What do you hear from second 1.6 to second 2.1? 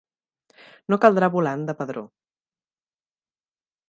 de padró.